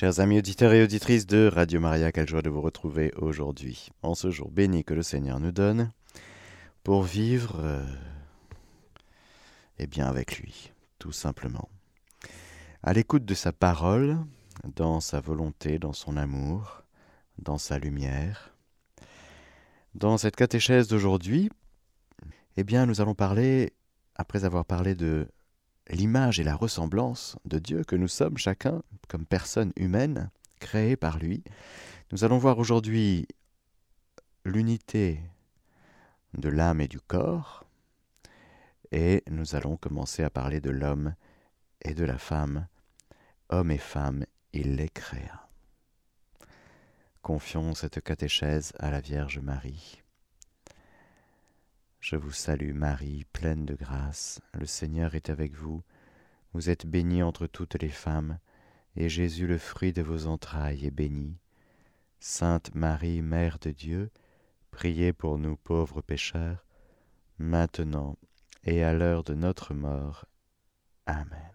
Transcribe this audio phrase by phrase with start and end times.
[0.00, 4.14] Chers amis auditeurs et auditrices de Radio Maria, quelle joie de vous retrouver aujourd'hui, en
[4.14, 5.90] ce jour béni que le Seigneur nous donne,
[6.84, 7.84] pour vivre euh,
[9.80, 11.68] eh bien avec lui, tout simplement.
[12.84, 14.18] À l'écoute de sa parole,
[14.76, 16.84] dans sa volonté, dans son amour,
[17.40, 18.54] dans sa lumière.
[19.96, 21.50] Dans cette catéchèse d'aujourd'hui,
[22.56, 23.72] eh bien, nous allons parler,
[24.14, 25.26] après avoir parlé de
[25.94, 30.30] l'image et la ressemblance de Dieu que nous sommes chacun comme personne humaine
[30.60, 31.42] créée par lui,
[32.12, 33.26] nous allons voir aujourd'hui
[34.44, 35.20] l'unité
[36.34, 37.64] de l'âme et du corps,
[38.90, 41.14] et nous allons commencer à parler de l'homme
[41.82, 42.66] et de la femme.
[43.50, 45.48] Homme et femme, il les créa.
[47.22, 50.02] Confions cette catéchèse à la Vierge Marie.
[52.10, 55.82] Je vous salue Marie, pleine de grâce, le Seigneur est avec vous,
[56.54, 58.38] vous êtes bénie entre toutes les femmes,
[58.96, 61.36] et Jésus, le fruit de vos entrailles, est béni.
[62.18, 64.10] Sainte Marie, Mère de Dieu,
[64.70, 66.64] priez pour nous pauvres pécheurs,
[67.38, 68.16] maintenant
[68.64, 70.24] et à l'heure de notre mort.
[71.04, 71.52] Amen.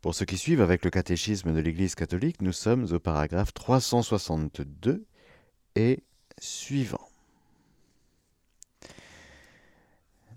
[0.00, 5.06] Pour ceux qui suivent avec le catéchisme de l'Église catholique, nous sommes au paragraphe 362
[5.76, 6.02] et
[6.40, 7.11] suivant.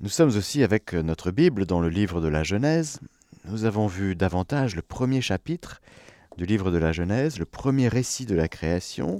[0.05, 2.99] Nous sommes aussi avec notre Bible dans le livre de la Genèse.
[3.45, 5.81] Nous avons vu davantage le premier chapitre
[6.37, 9.17] du livre de la Genèse, le premier récit de la création,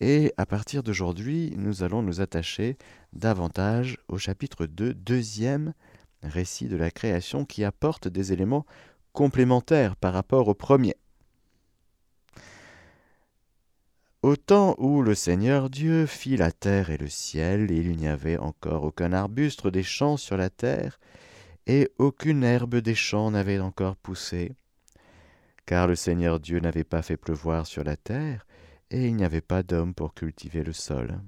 [0.00, 2.78] et à partir d'aujourd'hui, nous allons nous attacher
[3.12, 5.74] davantage au chapitre 2, deuxième
[6.22, 8.64] récit de la création, qui apporte des éléments
[9.12, 10.96] complémentaires par rapport au premier.
[14.22, 18.36] Au temps où le Seigneur Dieu fit la terre et le ciel, il n'y avait
[18.36, 20.98] encore aucun arbuste des champs sur la terre,
[21.68, 24.56] et aucune herbe des champs n'avait encore poussé,
[25.66, 28.44] car le Seigneur Dieu n'avait pas fait pleuvoir sur la terre,
[28.90, 31.20] et il n'y avait pas d'homme pour cultiver le sol.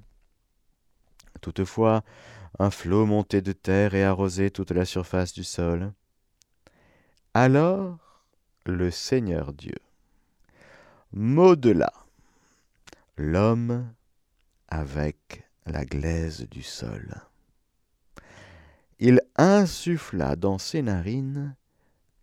[1.40, 2.02] Toutefois,
[2.58, 5.92] un flot montait de terre et arrosait toute la surface du sol.
[7.34, 8.24] Alors
[8.66, 9.76] le Seigneur Dieu
[11.12, 11.92] modela
[13.20, 13.92] l'homme
[14.68, 17.20] avec la glaise du sol.
[18.98, 21.54] Il insuffla dans ses narines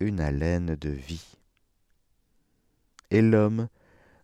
[0.00, 1.36] une haleine de vie,
[3.12, 3.68] et l'homme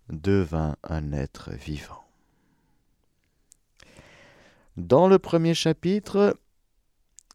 [0.09, 2.05] devint un être vivant.
[4.77, 6.37] Dans le premier chapitre,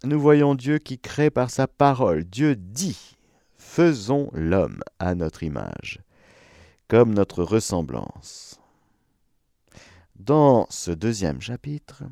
[0.03, 2.25] nous voyons Dieu qui crée par sa parole.
[2.25, 3.15] Dieu dit
[3.55, 6.01] Faisons l'homme à notre image,
[6.89, 8.58] comme notre ressemblance.
[10.19, 12.03] Dans ce deuxième chapitre,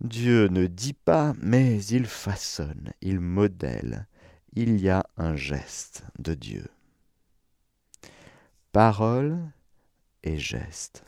[0.00, 4.06] Dieu ne dit pas, mais il façonne, il modèle,
[4.52, 6.68] il y a un geste de Dieu.
[8.70, 9.36] Parole
[10.22, 11.02] et geste.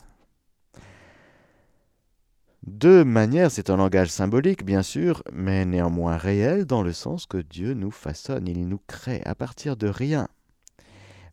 [2.63, 7.37] De manière, c'est un langage symbolique, bien sûr, mais néanmoins réel dans le sens que
[7.37, 10.27] Dieu nous façonne, il nous crée à partir de rien.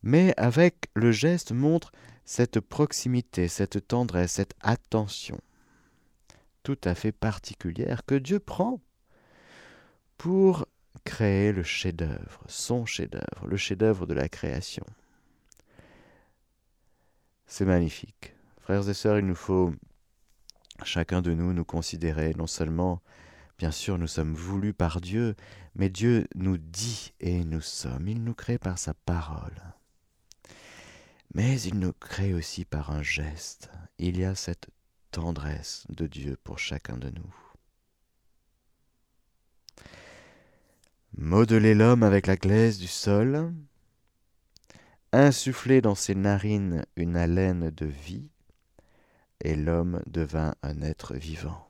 [0.04, 1.90] Mais avec le geste montre
[2.28, 5.40] cette proximité, cette tendresse, cette attention
[6.62, 8.82] tout à fait particulière que Dieu prend
[10.18, 10.66] pour
[11.04, 14.84] créer le chef-d'œuvre, son chef-d'œuvre, le chef-d'œuvre de la création.
[17.46, 18.34] C'est magnifique.
[18.60, 19.72] Frères et sœurs, il nous faut
[20.84, 23.00] chacun de nous nous considérer non seulement,
[23.58, 25.34] bien sûr, nous sommes voulus par Dieu,
[25.76, 28.06] mais Dieu nous dit et nous sommes.
[28.06, 29.77] Il nous crée par sa parole.
[31.34, 33.70] Mais il nous crée aussi par un geste.
[33.98, 34.68] Il y a cette
[35.10, 37.34] tendresse de Dieu pour chacun de nous.
[41.16, 43.52] Modeler l'homme avec la glaise du sol,
[45.12, 48.28] insuffler dans ses narines une haleine de vie,
[49.40, 51.68] et l'homme devint un être vivant.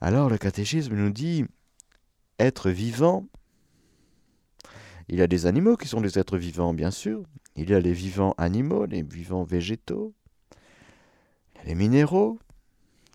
[0.00, 1.44] Alors le catéchisme nous dit,
[2.38, 3.26] être vivant,
[5.08, 7.22] il y a des animaux qui sont des êtres vivants, bien sûr,
[7.56, 10.14] il y a les vivants animaux, les vivants végétaux,
[11.64, 12.38] les minéraux,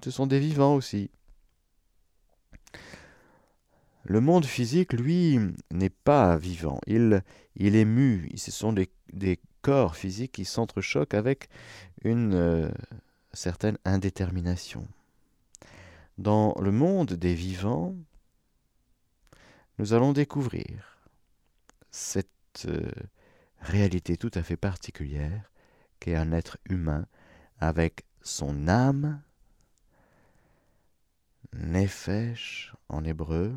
[0.03, 1.09] ce sont des vivants aussi.
[4.03, 5.39] Le monde physique, lui,
[5.71, 6.81] n'est pas vivant.
[6.87, 7.23] Il,
[7.55, 8.29] il est mu.
[8.35, 11.47] Ce sont des, des corps physiques qui s'entrechoquent avec
[12.03, 12.69] une euh,
[13.31, 14.85] certaine indétermination.
[16.17, 17.95] Dans le monde des vivants,
[19.79, 20.92] nous allons découvrir
[21.93, 22.91] cette euh,
[23.59, 25.51] réalité tout à fait particulière
[25.99, 27.05] qu'est un être humain
[27.59, 29.21] avec son âme,
[31.53, 33.55] nefesh en hébreu,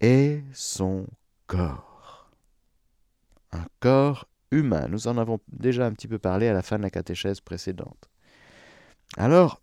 [0.00, 1.06] et son
[1.46, 2.30] corps.
[3.52, 4.88] Un corps humain.
[4.88, 8.10] Nous en avons déjà un petit peu parlé à la fin de la catéchèse précédente.
[9.18, 9.60] Alors,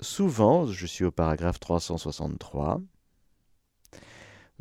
[0.00, 2.80] souvent, je suis au paragraphe 363,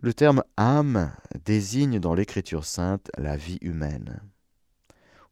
[0.06, 1.12] le terme âme
[1.46, 4.22] désigne dans l'Écriture sainte la vie humaine,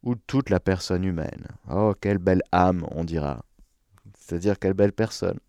[0.02, 1.46] ou toute la personne humaine.
[1.70, 3.46] Oh, quelle belle âme, on dira.
[4.18, 5.40] C'est-à-dire quelle belle personne.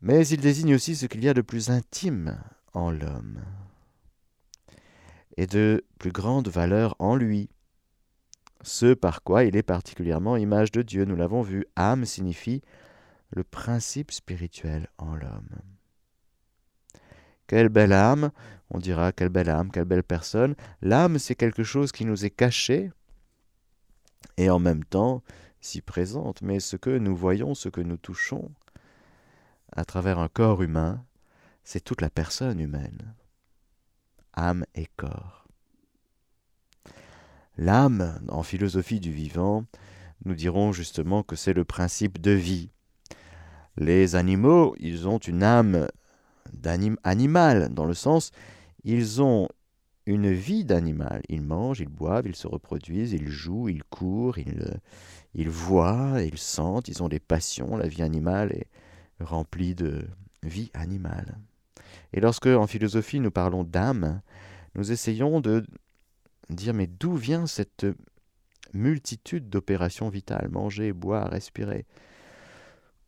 [0.00, 2.38] Mais il désigne aussi ce qu'il y a de plus intime
[2.72, 3.42] en l'homme
[5.36, 7.50] et de plus grande valeur en lui,
[8.62, 11.04] ce par quoi il est particulièrement image de Dieu.
[11.04, 12.62] Nous l'avons vu, âme signifie
[13.30, 15.58] le principe spirituel en l'homme.
[17.48, 18.30] Quelle belle âme,
[18.70, 20.54] on dira quelle belle âme, quelle belle personne.
[20.82, 22.92] L'âme, c'est quelque chose qui nous est caché
[24.36, 25.22] et en même temps
[25.60, 28.50] si présente, mais ce que nous voyons, ce que nous touchons
[29.72, 31.04] à travers un corps humain,
[31.64, 33.14] c'est toute la personne humaine,
[34.34, 35.46] âme et corps.
[37.56, 39.64] L'âme, en philosophie du vivant,
[40.24, 42.70] nous dirons justement que c'est le principe de vie.
[43.76, 45.88] Les animaux, ils ont une âme
[47.04, 48.30] animal, dans le sens,
[48.84, 49.48] ils ont
[50.06, 51.22] une vie d'animal.
[51.28, 54.80] Ils mangent, ils boivent, ils se reproduisent, ils jouent, ils courent, ils,
[55.34, 57.76] ils voient, ils sentent, ils ont des passions.
[57.76, 58.68] La vie animale est
[59.20, 60.06] remplie de
[60.42, 61.38] vie animale.
[62.12, 64.22] Et lorsque, en philosophie, nous parlons d'âme,
[64.74, 65.66] nous essayons de
[66.48, 67.86] dire mais d'où vient cette
[68.72, 70.48] multitude d'opérations vitales?
[70.50, 71.84] Manger, boire, respirer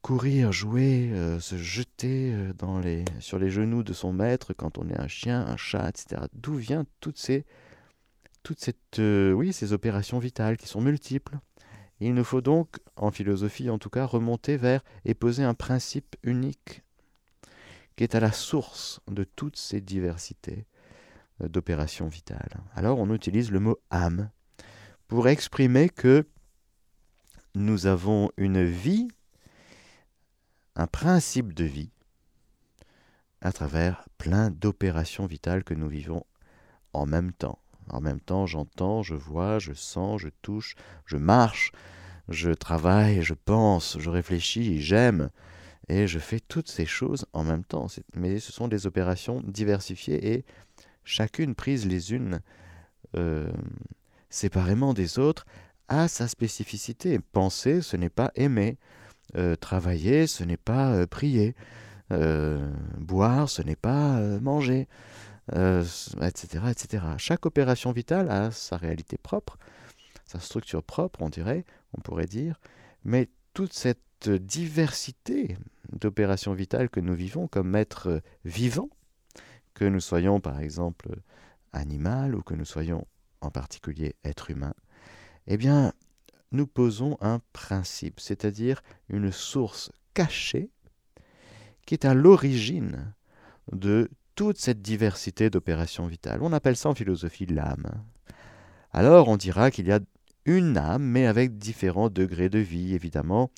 [0.03, 4.99] courir, jouer, euh, se jeter euh, sur les genoux de son maître quand on est
[4.99, 6.23] un chien, un chat, etc.
[6.33, 7.45] D'où vient toutes ces,
[8.99, 11.39] euh, ces opérations vitales qui sont multiples
[12.01, 16.17] Il nous faut donc, en philosophie en tout cas, remonter vers et poser un principe
[16.23, 16.83] unique
[17.97, 20.65] qui est à la source de toutes ces diversités
[21.41, 22.61] d'opérations vitales.
[22.75, 24.31] Alors on utilise le mot âme
[25.09, 26.27] pour exprimer que
[27.55, 29.09] nous avons une vie
[30.81, 31.91] un principe de vie
[33.43, 36.25] à travers plein d'opérations vitales que nous vivons
[36.95, 37.59] en même temps.
[37.91, 41.73] En même temps, j'entends, je vois, je sens, je touche, je marche,
[42.31, 45.29] je travaille, je pense, je réfléchis, j'aime,
[45.91, 47.89] et je fais toutes ces choses en même temps.
[48.15, 50.45] Mais ce sont des opérations diversifiées et
[51.05, 52.41] chacune prise les unes
[53.17, 53.53] euh,
[54.31, 55.45] séparément des autres
[55.89, 57.19] a sa spécificité.
[57.19, 58.79] Penser, ce n'est pas aimer.
[59.37, 61.55] Euh, travailler, ce n'est pas euh, prier.
[62.13, 64.89] Euh, boire, ce n'est pas manger.
[65.53, 67.05] etc., etc.
[67.19, 69.59] Chaque opération vitale a sa réalité propre,
[70.25, 71.65] sa structure propre, on dirait,
[71.97, 72.61] on pourrait dire,
[73.05, 75.57] mais toute cette diversité
[75.93, 78.91] d'opérations vitales que nous vivons comme être vivant,
[79.75, 81.17] que nous soyons par exemple
[81.73, 83.07] animal ou que nous soyons
[83.41, 84.75] en particulier être humain,
[85.49, 85.93] eh bien,
[86.53, 90.71] nous posons un principe, c'est-à-dire une source cachée
[91.87, 93.15] qui est à l'origine
[93.73, 96.43] de toute cette diversité d'opérations vitales.
[96.43, 97.87] On appelle ça en philosophie l'âme.
[98.93, 100.01] Alors on dira qu'il y a
[100.45, 103.51] une âme, mais avec différents degrés de vie, évidemment.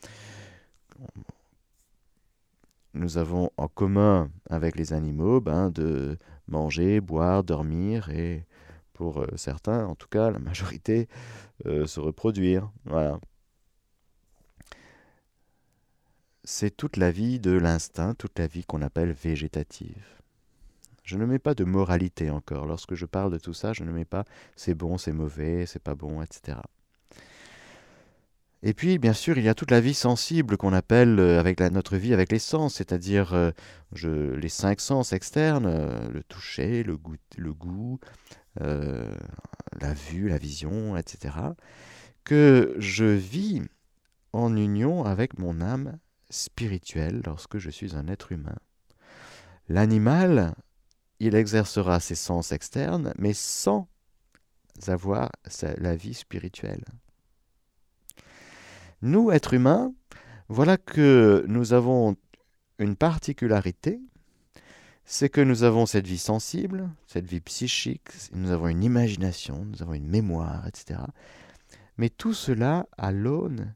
[2.95, 6.19] Nous avons en commun avec les animaux ben, de
[6.49, 8.45] manger, boire, dormir et
[9.03, 11.09] pour euh, certains, en tout cas la majorité,
[11.67, 12.71] euh, se reproduire.
[12.85, 13.19] Voilà.
[16.45, 20.07] C'est toute la vie de l'instinct, toute la vie qu'on appelle végétative.
[21.03, 22.67] Je ne mets pas de moralité encore.
[22.67, 25.83] Lorsque je parle de tout ça, je ne mets pas c'est bon, c'est mauvais, c'est
[25.83, 26.59] pas bon, etc.
[28.63, 31.59] Et puis, bien sûr, il y a toute la vie sensible qu'on appelle euh, avec
[31.61, 33.53] notre vie avec les sens, c'est-à-dire
[33.97, 35.67] les cinq sens externes,
[36.09, 37.99] le toucher, le goût, le goût
[38.61, 39.15] euh,
[39.81, 41.35] la vue, la vision, etc.,
[42.25, 43.63] que je vis
[44.33, 45.99] en union avec mon âme
[46.31, 48.59] spirituelle lorsque je suis un être humain.
[49.69, 50.55] L'animal,
[51.21, 53.89] il exercera ses sens externes, mais sans
[54.87, 55.31] avoir
[55.79, 56.85] la vie spirituelle.
[59.03, 59.95] Nous, êtres humains,
[60.49, 62.17] voilà que nous avons
[62.79, 64.01] une particularité
[65.13, 69.83] c'est que nous avons cette vie sensible, cette vie psychique, nous avons une imagination, nous
[69.83, 71.01] avons une mémoire, etc.
[71.99, 73.75] Mais tout cela à l'aune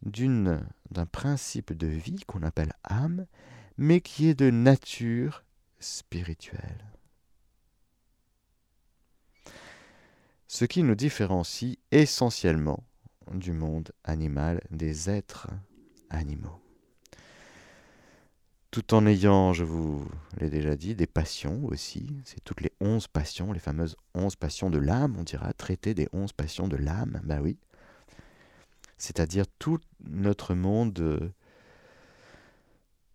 [0.00, 3.26] d'un principe de vie qu'on appelle âme,
[3.76, 5.42] mais qui est de nature
[5.80, 6.92] spirituelle.
[10.46, 12.84] Ce qui nous différencie essentiellement
[13.32, 15.48] du monde animal des êtres
[16.10, 16.60] animaux.
[18.76, 20.06] Tout en ayant, je vous
[20.38, 22.14] l'ai déjà dit, des passions aussi.
[22.26, 26.10] C'est toutes les onze passions, les fameuses onze passions de l'âme, on dira, traiter des
[26.12, 27.56] onze passions de l'âme, ben oui.
[28.98, 31.32] C'est-à-dire tout notre monde, euh,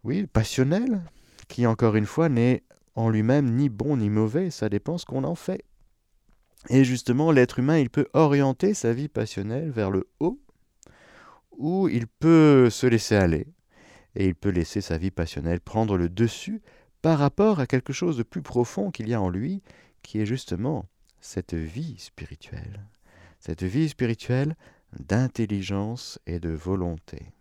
[0.03, 1.03] oui, passionnel,
[1.47, 2.63] qui encore une fois n'est
[2.95, 5.63] en lui-même ni bon ni mauvais, ça dépend ce qu'on en fait.
[6.69, 10.41] Et justement, l'être humain, il peut orienter sa vie passionnelle vers le haut,
[11.51, 13.45] ou il peut se laisser aller,
[14.15, 16.61] et il peut laisser sa vie passionnelle prendre le dessus
[17.01, 19.61] par rapport à quelque chose de plus profond qu'il y a en lui,
[20.03, 20.85] qui est justement
[21.19, 22.85] cette vie spirituelle.
[23.39, 24.55] Cette vie spirituelle
[24.99, 27.31] d'intelligence et de volonté.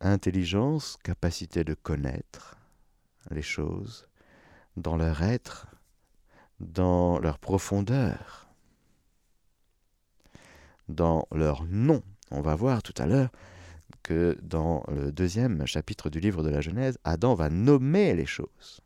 [0.00, 2.56] Intelligence, capacité de connaître
[3.30, 4.08] les choses
[4.76, 5.68] dans leur être,
[6.60, 8.48] dans leur profondeur,
[10.88, 12.02] dans leur nom.
[12.30, 13.30] On va voir tout à l'heure
[14.04, 18.80] que dans le deuxième chapitre du livre de la Genèse, Adam va nommer les choses.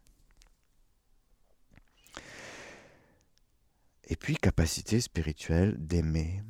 [4.09, 6.43] Et puis capacité spirituelle d'aimer.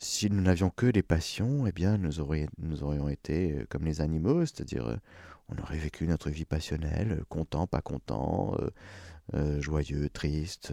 [0.00, 4.46] Si nous n'avions que des passions, eh bien nous, aurions, été euh, comme les animaux,
[4.46, 4.96] c'est-à-dire euh,
[5.48, 8.56] on aurait vécu notre vie passionnelle, content, pas content,
[9.34, 10.72] euh, joyeux, triste,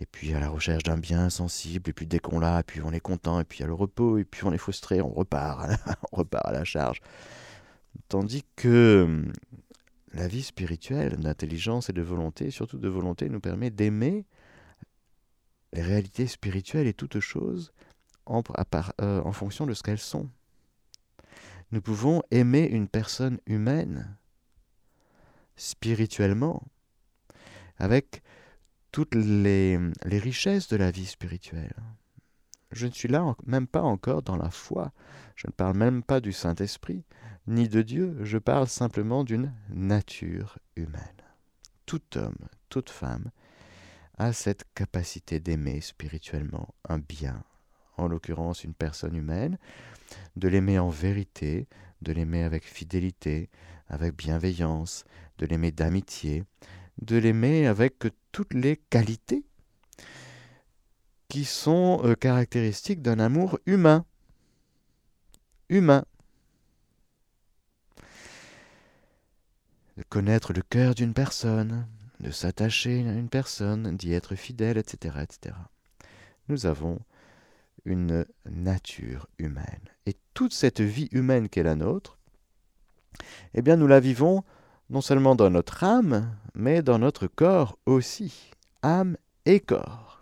[0.00, 2.92] et puis à la recherche d'un bien sensible, et puis dès qu'on l'a, puis on
[2.92, 5.70] est content, et puis à le repos, et puis on est frustré, on repart,
[6.12, 7.00] on repart à la charge.
[8.08, 9.24] Tandis que
[10.12, 14.26] la vie spirituelle, d'intelligence et de volonté, surtout de volonté, nous permet d'aimer
[15.72, 17.72] les réalités spirituelles et toutes choses
[18.26, 18.42] en,
[19.00, 20.28] euh, en fonction de ce qu'elles sont.
[21.72, 24.16] Nous pouvons aimer une personne humaine
[25.56, 26.62] spirituellement
[27.78, 28.22] avec
[28.96, 31.76] toutes les, richesses de la vie spirituelle.
[32.72, 34.90] Je ne suis là même pas encore dans la foi,
[35.34, 37.04] je ne parle même pas du Saint-Esprit,
[37.46, 41.20] ni de Dieu, je parle simplement d'une nature humaine.
[41.84, 42.38] Tout homme,
[42.70, 43.30] toute femme
[44.16, 47.44] a cette capacité d'aimer spirituellement un bien,
[47.98, 49.58] en l'occurrence une personne humaine,
[50.36, 51.68] de l'aimer en vérité,
[52.00, 53.50] de l'aimer avec fidélité,
[53.88, 55.04] avec bienveillance,
[55.36, 56.44] de l'aimer d'amitié,
[56.98, 59.44] de l'aimer avec toutes les qualités
[61.28, 64.04] qui sont euh, caractéristiques d'un amour humain.
[65.68, 66.04] Humain.
[69.96, 71.88] De connaître le cœur d'une personne,
[72.20, 75.56] de s'attacher à une personne, d'y être fidèle, etc., etc.
[76.48, 77.00] Nous avons
[77.84, 79.88] une nature humaine.
[80.06, 82.18] Et toute cette vie humaine qu'est la nôtre,
[83.54, 84.44] eh bien nous la vivons
[84.90, 88.52] non seulement dans notre âme, mais dans notre corps aussi,
[88.82, 90.20] âme et corps.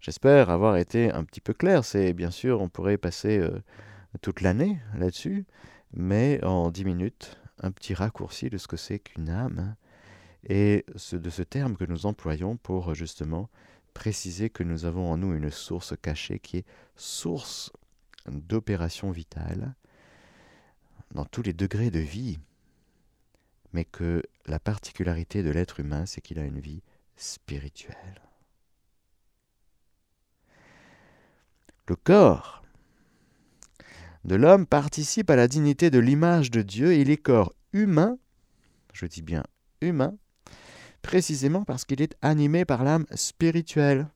[0.00, 1.84] J'espère avoir été un petit peu clair.
[1.84, 3.60] C'est bien sûr, on pourrait passer euh,
[4.22, 5.46] toute l'année là-dessus,
[5.92, 9.74] mais en dix minutes, un petit raccourci de ce que c'est qu'une âme
[10.48, 13.48] et de ce terme que nous employons pour justement
[13.94, 17.72] préciser que nous avons en nous une source cachée qui est source
[18.26, 19.74] d'opération vitale
[21.14, 22.38] dans tous les degrés de vie
[23.76, 26.82] mais que la particularité de l'être humain, c'est qu'il a une vie
[27.14, 28.22] spirituelle.
[31.86, 32.62] Le corps
[34.24, 38.18] de l'homme participe à la dignité de l'image de Dieu et il est corps humain,
[38.94, 39.44] je dis bien
[39.82, 40.16] humain,
[41.02, 44.08] précisément parce qu'il est animé par l'âme spirituelle.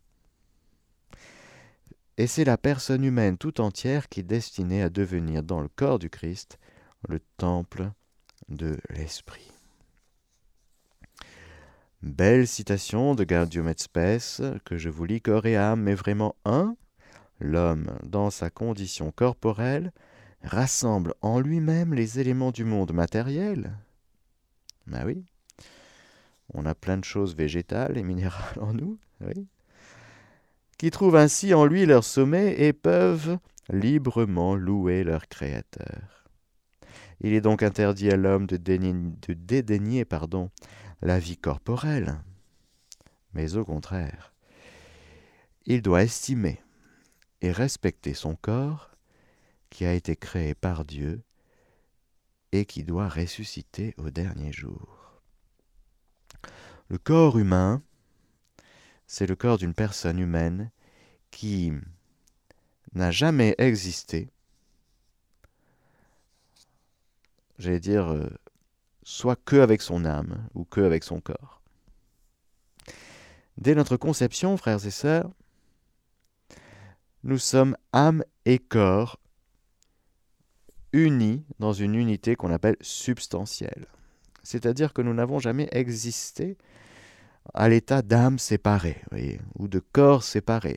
[2.17, 5.99] Et c'est la personne humaine tout entière qui est destinée à devenir dans le corps
[5.99, 6.59] du Christ
[7.11, 7.91] le temple
[8.49, 9.50] de l'esprit.
[12.03, 16.75] Belle citation de Gardium Spes que je vous lis corps et âme, mais vraiment un.
[17.41, 19.93] L'homme, dans sa condition corporelle,
[20.43, 23.77] rassemble en lui-même les éléments du monde matériel.
[24.87, 25.27] Ben oui,
[26.55, 29.47] on a plein de choses végétales et minérales en nous, oui,
[30.79, 33.39] qui trouvent ainsi en lui leur sommet et peuvent
[33.69, 36.21] librement louer leur Créateur.
[37.21, 40.51] Il est donc interdit à l'homme de, dédaigner, pardon,
[41.03, 42.21] la vie corporelle,
[43.33, 44.33] mais au contraire,
[45.67, 46.61] il doit estimer
[47.41, 48.91] et respecter son corps
[49.71, 51.23] qui a été créé par Dieu
[52.53, 55.23] et qui doit ressusciter au dernier jour.
[56.89, 57.83] Le corps humain,
[59.07, 60.71] c'est le corps d'une personne humaine
[61.31, 61.73] qui
[62.95, 64.31] n'a jamais existé
[67.61, 68.29] j'allais dire, euh,
[69.03, 71.61] soit que avec son âme ou que avec son corps.
[73.57, 75.31] Dès notre conception, frères et sœurs,
[77.23, 79.19] nous sommes âme et corps
[80.93, 83.87] unis dans une unité qu'on appelle substantielle.
[84.43, 86.57] C'est-à-dire que nous n'avons jamais existé
[87.55, 89.03] à l'état d'âme séparée,
[89.59, 90.77] ou de corps séparé.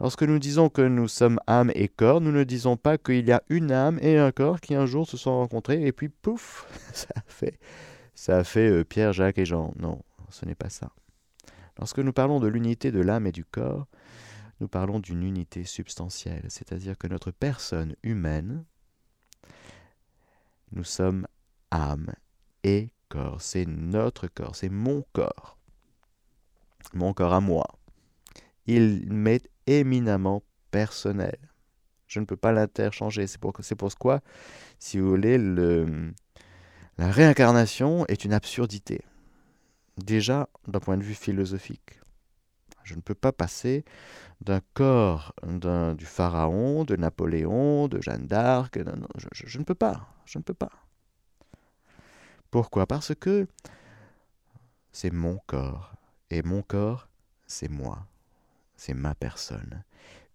[0.00, 3.32] Lorsque nous disons que nous sommes âme et corps, nous ne disons pas qu'il y
[3.32, 6.66] a une âme et un corps qui un jour se sont rencontrés et puis pouf,
[6.94, 7.58] ça a fait,
[8.14, 9.74] ça a fait euh, Pierre, Jacques et Jean.
[9.78, 10.90] Non, ce n'est pas ça.
[11.78, 13.86] Lorsque nous parlons de l'unité de l'âme et du corps,
[14.60, 18.64] nous parlons d'une unité substantielle, c'est-à-dire que notre personne humaine,
[20.72, 21.26] nous sommes
[21.70, 22.14] âme
[22.64, 23.42] et corps.
[23.42, 25.58] C'est notre corps, c'est mon corps.
[26.94, 27.66] Mon corps à moi.
[28.66, 29.46] Il m'est
[29.78, 31.38] éminemment personnel.
[32.06, 33.26] Je ne peux pas l'interchanger.
[33.26, 34.20] C'est pour, pour quoi,
[34.78, 36.12] si vous voulez, le,
[36.98, 39.02] la réincarnation est une absurdité.
[39.96, 42.00] Déjà, d'un point de vue philosophique.
[42.82, 43.84] Je ne peux pas passer
[44.40, 48.78] d'un corps du pharaon, de Napoléon, de Jeanne d'Arc.
[49.16, 50.08] je, je ne peux pas.
[50.24, 50.72] Je ne peux pas.
[52.50, 52.86] Pourquoi?
[52.86, 53.46] Parce que
[54.90, 55.94] c'est mon corps.
[56.30, 57.08] Et mon corps,
[57.46, 58.06] c'est moi
[58.80, 59.84] c'est ma personne,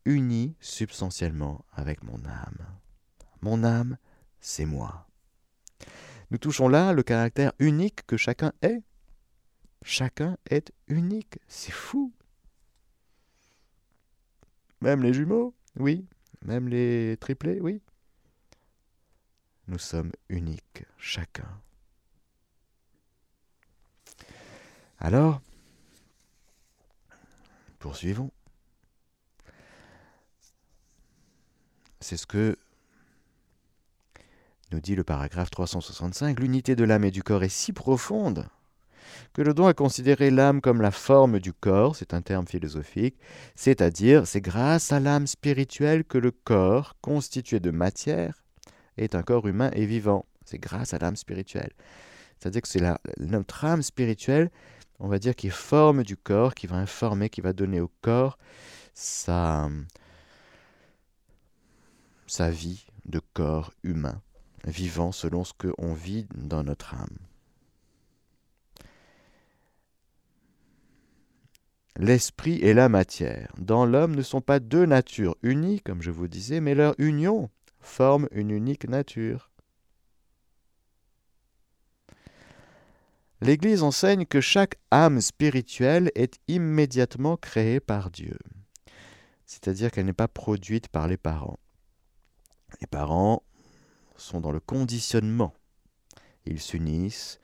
[0.05, 2.63] unie substantiellement avec mon âme.
[3.41, 3.97] Mon âme,
[4.39, 5.07] c'est moi.
[6.29, 8.83] Nous touchons là le caractère unique que chacun est.
[9.81, 12.13] Chacun est unique, c'est fou.
[14.79, 16.05] Même les jumeaux, oui.
[16.43, 17.81] Même les triplés, oui.
[19.67, 21.49] Nous sommes uniques, chacun.
[24.99, 25.41] Alors,
[27.85, 28.31] Poursuivons.
[31.99, 32.57] C'est ce que
[34.71, 36.39] nous dit le paragraphe 365.
[36.39, 38.47] L'unité de l'âme et du corps est si profonde
[39.33, 43.19] que le don à considérer l'âme comme la forme du corps, c'est un terme philosophique,
[43.53, 48.41] c'est-à-dire c'est grâce à l'âme spirituelle que le corps, constitué de matière,
[48.97, 50.25] est un corps humain et vivant.
[50.43, 51.73] C'est grâce à l'âme spirituelle.
[52.39, 52.81] C'est-à-dire que c'est
[53.19, 54.49] notre âme spirituelle
[54.99, 58.37] on va dire, qui forme du corps, qui va informer, qui va donner au corps
[58.93, 59.69] sa,
[62.27, 64.21] sa vie de corps humain,
[64.65, 67.17] vivant selon ce qu'on vit dans notre âme.
[71.97, 76.27] L'esprit et la matière dans l'homme ne sont pas deux natures unies, comme je vous
[76.27, 79.49] disais, mais leur union forme une unique nature.
[83.41, 88.37] l'Église enseigne que chaque âme spirituelle est immédiatement créée par Dieu.
[89.45, 91.59] C'est-à-dire qu'elle n'est pas produite par les parents.
[92.81, 93.43] Les parents
[94.17, 95.53] sont dans le conditionnement.
[96.45, 97.39] Ils s'unissent.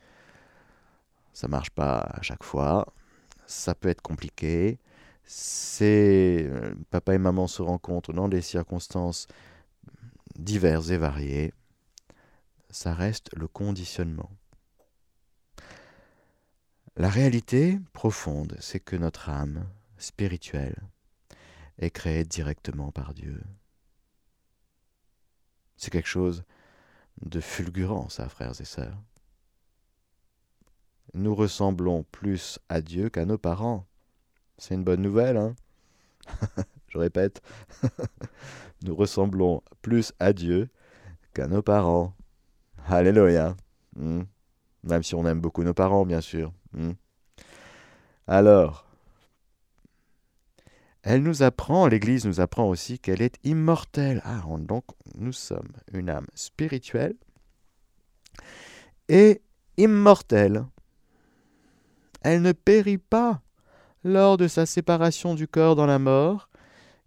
[1.34, 2.94] Ça ne marche pas à chaque fois.
[3.46, 4.80] Ça peut être compliqué.
[5.24, 9.28] C'est euh, papa et maman se rencontrent dans des circonstances
[10.36, 11.54] diverses et variées.
[12.70, 14.32] Ça reste le conditionnement.
[16.98, 19.66] La réalité profonde, c'est que notre âme
[19.98, 20.76] spirituelle
[21.78, 23.42] est créée directement par Dieu.
[25.78, 26.44] C'est quelque chose
[27.22, 29.02] de fulgurant, ça, frères et sœurs.
[31.14, 33.88] Nous ressemblons plus à Dieu qu'à nos parents.
[34.58, 35.56] C'est une bonne nouvelle, hein
[36.90, 37.42] Je répète,
[38.84, 40.70] nous ressemblons plus à Dieu
[41.34, 42.14] qu'à nos parents.
[42.86, 43.56] Alléluia.
[43.96, 44.24] Hmm.
[44.84, 46.52] Même si on aime beaucoup nos parents, bien sûr.
[46.74, 46.94] Hmm.
[48.28, 48.86] Alors,
[51.04, 54.22] elle nous apprend, l'Église nous apprend aussi qu'elle est immortelle.
[54.24, 57.16] Ah, donc nous sommes une âme spirituelle
[59.10, 59.42] et
[59.78, 60.66] immortelle.
[62.22, 63.42] Elle ne périt pas
[64.04, 66.50] lors de sa séparation du corps dans la mort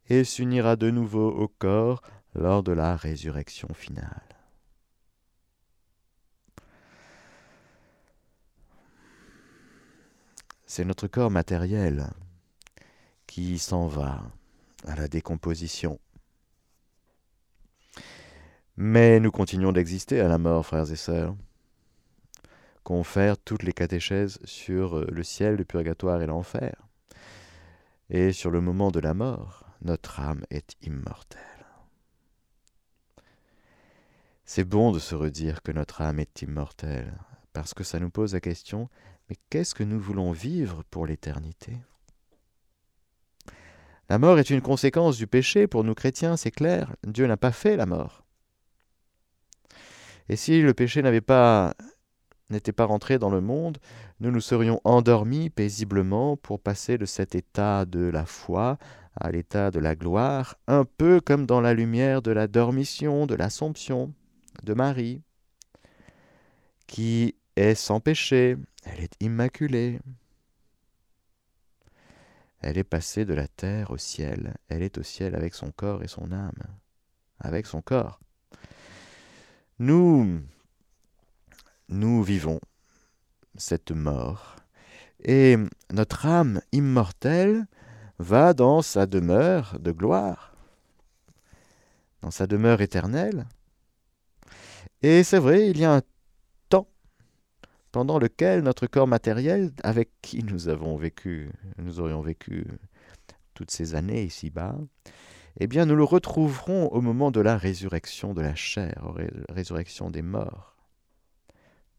[0.08, 2.02] et s'unira de nouveau au corps
[2.34, 4.33] lors de la résurrection finale.
[10.66, 12.10] C'est notre corps matériel
[13.26, 14.22] qui s'en va
[14.86, 15.98] à la décomposition.
[18.76, 21.36] Mais nous continuons d'exister à la mort, frères et sœurs.
[22.82, 26.74] Confère toutes les catéchèses sur euh, le ciel, le purgatoire et l'enfer.
[28.10, 31.40] Et sur le moment de la mort, notre âme est immortelle.
[34.44, 37.14] C'est bon de se redire que notre âme est immortelle,
[37.54, 38.90] parce que ça nous pose la question
[39.28, 41.76] mais qu'est-ce que nous voulons vivre pour l'éternité?
[44.08, 46.94] La mort est une conséquence du péché pour nous chrétiens, c'est clair.
[47.06, 48.24] Dieu n'a pas fait la mort.
[50.28, 51.74] Et si le péché n'avait pas
[52.50, 53.78] n'était pas rentré dans le monde,
[54.20, 58.78] nous nous serions endormis paisiblement pour passer de cet état de la foi
[59.16, 63.34] à l'état de la gloire, un peu comme dans la lumière de la dormition, de
[63.34, 64.12] l'Assomption.
[64.62, 65.22] de Marie,
[66.86, 70.00] qui est sans péché, elle est immaculée.
[72.60, 76.02] Elle est passée de la terre au ciel, elle est au ciel avec son corps
[76.02, 76.62] et son âme,
[77.38, 78.20] avec son corps.
[79.78, 80.40] Nous,
[81.88, 82.60] nous vivons
[83.56, 84.56] cette mort,
[85.22, 85.56] et
[85.92, 87.66] notre âme immortelle
[88.18, 90.56] va dans sa demeure de gloire,
[92.22, 93.46] dans sa demeure éternelle.
[95.02, 96.02] Et c'est vrai, il y a un
[97.94, 102.66] pendant lequel notre corps matériel, avec qui nous avons vécu, nous aurions vécu
[103.54, 104.76] toutes ces années ici-bas,
[105.60, 109.14] eh bien nous le retrouverons au moment de la résurrection de la chair,
[109.48, 110.74] résurrection des morts.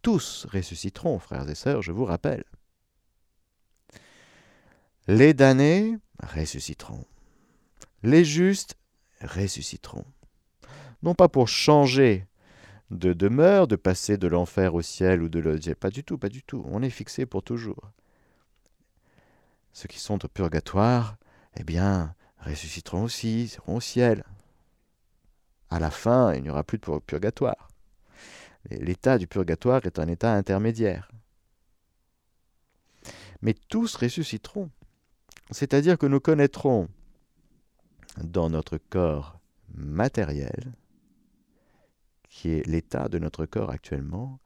[0.01, 2.43] Tous ressusciteront, frères et sœurs, je vous rappelle.
[5.07, 7.05] Les damnés ressusciteront.
[8.03, 8.75] Les justes
[9.21, 10.03] ressusciteront.
[11.03, 12.27] Non pas pour changer
[12.91, 15.59] de demeure, de passer de l'enfer au ciel ou de le...
[15.75, 16.63] Pas du tout, pas du tout.
[16.67, 17.91] On est fixé pour toujours.
[19.73, 21.17] Ceux qui sont au purgatoire,
[21.57, 24.23] eh bien, ressusciteront aussi, seront au ciel.
[25.69, 27.69] À la fin, il n'y aura plus de purgatoire.
[28.69, 31.11] L'état du purgatoire est un état intermédiaire.
[33.41, 34.69] Mais tous ressusciteront.
[35.51, 36.87] C'est-à-dire que nous connaîtrons
[38.23, 39.39] dans notre corps
[39.73, 40.73] matériel
[42.35, 44.41] qui est l'état de notre corps actuellement,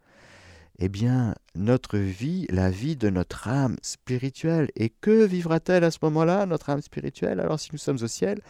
[0.78, 4.70] eh bien, notre vie, la vie de notre âme spirituelle.
[4.76, 7.40] Et que vivra-t-elle à ce moment-là, notre âme spirituelle?
[7.40, 8.42] Alors, si nous sommes au ciel,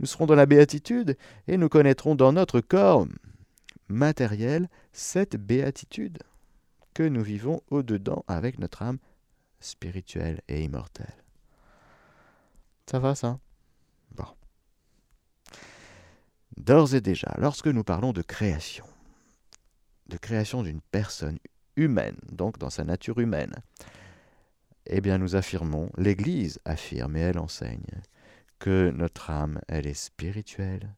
[0.00, 3.06] nous serons dans la béatitude et nous connaîtrons dans notre corps
[3.88, 6.18] matériel cette béatitude
[6.94, 8.98] que nous vivons au-dedans avec notre âme
[9.60, 11.22] spirituelle et immortelle.
[12.90, 13.38] Ça va, ça
[14.12, 14.24] Bon.
[16.56, 18.86] D'ores et déjà, lorsque nous parlons de création,
[20.08, 21.38] de création d'une personne
[21.76, 23.54] humaine, donc dans sa nature humaine,
[24.86, 27.84] eh bien nous affirmons, l'Église affirme et elle enseigne
[28.58, 30.94] que notre âme, elle est spirituelle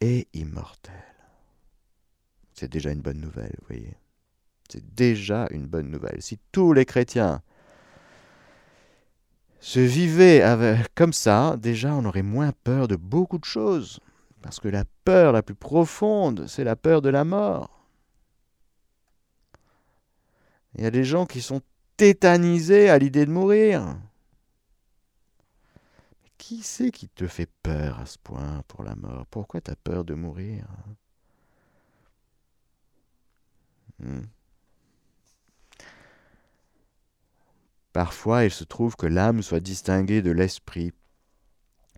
[0.00, 0.94] et immortelle.
[2.52, 3.96] C'est déjà une bonne nouvelle, vous voyez.
[4.68, 6.22] C'est déjà une bonne nouvelle.
[6.22, 7.42] Si tous les chrétiens
[9.60, 10.44] se vivaient
[10.94, 14.00] comme ça, déjà on aurait moins peur de beaucoup de choses.
[14.44, 17.88] Parce que la peur la plus profonde, c'est la peur de la mort.
[20.74, 21.62] Il y a des gens qui sont
[21.96, 23.96] tétanisés à l'idée de mourir.
[26.36, 29.24] Qui c'est qui te fait peur à ce point pour la mort?
[29.30, 30.66] Pourquoi tu as peur de mourir?
[33.98, 34.24] Hmm.
[37.94, 40.92] Parfois, il se trouve que l'âme soit distinguée de l'esprit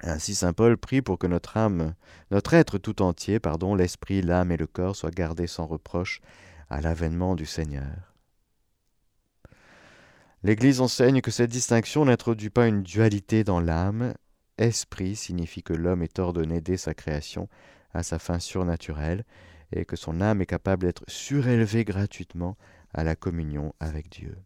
[0.02, 1.94] ainsi saint Paul prie pour que notre âme,
[2.30, 6.20] notre être tout entier, pardon, l'esprit, l'âme et le corps soient gardés sans reproche
[6.68, 8.14] à l'avènement du Seigneur.
[10.42, 14.14] L'Église enseigne que cette distinction n'introduit pas une dualité dans l'âme.
[14.58, 17.48] Esprit signifie que l'homme est ordonné dès sa création
[17.92, 19.24] à sa fin surnaturelle
[19.72, 22.56] et que son âme est capable d'être surélevée gratuitement
[22.94, 24.36] à la communion avec Dieu.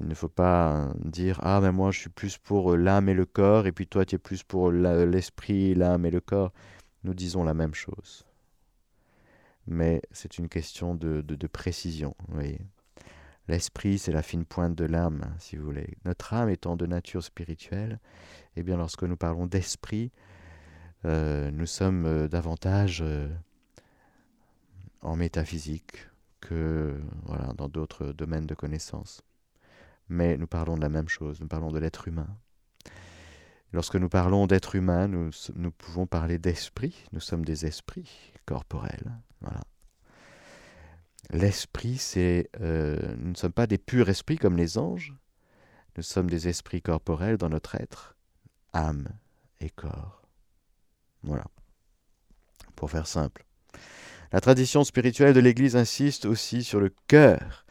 [0.00, 3.14] Il ne faut pas dire Ah, mais moi je suis plus pour euh, l'âme et
[3.14, 6.52] le corps, et puis toi tu es plus pour l'esprit, l'âme et le corps.
[7.04, 8.24] Nous disons la même chose.
[9.66, 12.14] Mais c'est une question de, précision.
[13.48, 15.96] L'esprit, c'est la fine pointe de l'âme, si vous voulez.
[16.04, 17.98] Notre âme étant de nature spirituelle,
[18.56, 20.10] eh bien, lorsque nous parlons d'esprit,
[21.04, 23.04] euh, nous sommes euh, davantage
[25.02, 26.08] en métaphysique
[26.40, 27.00] que
[27.56, 29.22] dans d'autres domaines de connaissance
[30.08, 32.28] mais nous parlons de la même chose, nous parlons de l'être humain.
[33.72, 35.30] Lorsque nous parlons d'être humain, nous,
[35.76, 39.12] pouvons parler d'esprit, nous sommes des esprits corporels.
[39.42, 39.60] Voilà.
[41.30, 42.48] L'esprit, c'est...
[42.60, 45.14] Euh, nous ne sommes pas des purs esprits comme les anges,
[45.96, 48.16] nous sommes des esprits corporels dans notre être,
[48.72, 49.08] âme
[49.60, 50.22] et corps.
[51.22, 51.44] Voilà.
[52.74, 53.44] Pour faire simple.
[54.32, 57.66] La tradition spirituelle de l'Église insiste aussi sur le cœur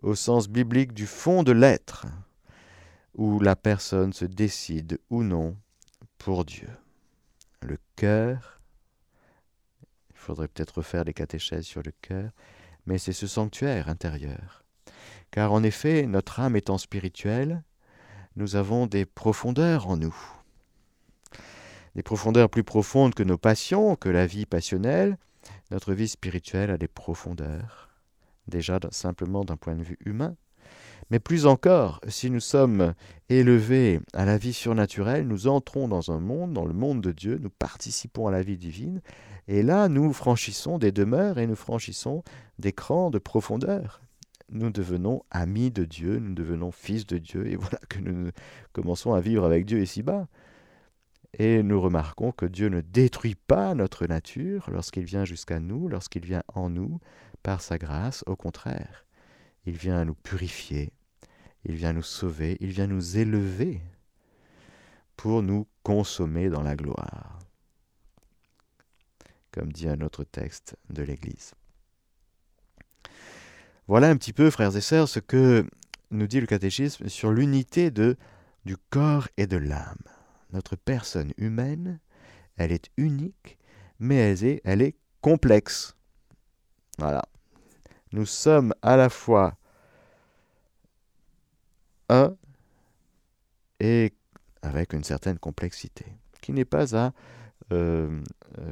[0.00, 2.06] au sens biblique du fond de l'être,
[3.14, 5.56] où la personne se décide ou non
[6.18, 6.70] pour Dieu.
[7.60, 8.60] Le cœur,
[10.10, 12.30] il faudrait peut-être refaire des catéchèses sur le cœur,
[12.86, 14.64] mais c'est ce sanctuaire intérieur.
[15.30, 17.62] Car en effet, notre âme étant spirituelle,
[18.36, 20.16] nous avons des profondeurs en nous.
[21.94, 25.18] Des profondeurs plus profondes que nos passions, que la vie passionnelle.
[25.70, 27.91] Notre vie spirituelle a des profondeurs
[28.48, 30.36] déjà simplement d'un point de vue humain,
[31.10, 32.94] mais plus encore, si nous sommes
[33.28, 37.38] élevés à la vie surnaturelle, nous entrons dans un monde, dans le monde de Dieu,
[37.38, 39.02] nous participons à la vie divine,
[39.48, 42.22] Et là, nous franchissons des demeures et nous franchissons
[42.58, 44.00] des crans de profondeur.
[44.50, 48.30] Nous devenons amis de Dieu, nous devenons fils de Dieu, et voilà que nous
[48.72, 50.28] commençons à vivre avec Dieu ici-bas.
[51.38, 56.24] Et nous remarquons que Dieu ne détruit pas notre nature lorsqu'il vient jusqu'à nous, lorsqu'il
[56.24, 57.00] vient en nous,
[57.42, 59.06] par sa grâce, au contraire.
[59.64, 60.92] Il vient nous purifier,
[61.64, 63.80] il vient nous sauver, il vient nous élever
[65.16, 67.38] pour nous consommer dans la gloire,
[69.52, 71.52] comme dit un autre texte de l'Église.
[73.86, 75.66] Voilà un petit peu, frères et sœurs, ce que
[76.10, 78.16] nous dit le catéchisme sur l'unité de
[78.64, 80.02] du corps et de l'âme.
[80.52, 81.98] Notre personne humaine,
[82.56, 83.58] elle est unique,
[83.98, 85.96] mais elle est, elle est complexe.
[86.98, 87.22] Voilà.
[88.12, 89.56] Nous sommes à la fois
[92.08, 92.34] un
[93.80, 94.12] et
[94.62, 96.04] avec une certaine complexité,
[96.40, 97.12] qui n'est pas à,
[97.72, 98.20] euh,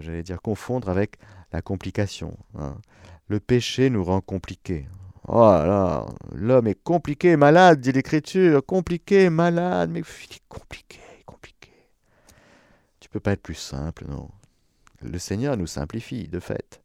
[0.00, 1.16] j'allais dire, confondre avec
[1.52, 2.36] la complication.
[2.58, 2.76] Hein.
[3.28, 4.86] Le péché nous rend compliqués.
[5.26, 10.02] Oh là, l'homme est compliqué, malade, dit l'Écriture, compliqué, malade, mais
[10.48, 11.70] compliqué, compliqué.
[13.00, 14.28] Tu peux pas être plus simple, non.
[15.02, 16.82] Le Seigneur nous simplifie, de fait.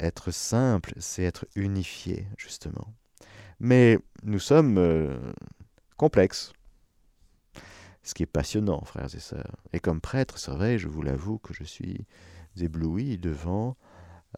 [0.00, 2.94] Être simple, c'est être unifié, justement.
[3.60, 5.18] Mais nous sommes euh,
[5.96, 6.52] complexes.
[8.02, 9.56] Ce qui est passionnant, frères et sœurs.
[9.72, 12.06] Et comme prêtre, c'est je vous l'avoue, que je suis
[12.56, 13.76] ébloui devant